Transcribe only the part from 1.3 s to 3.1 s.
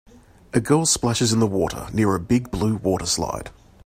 in the water near a big blue water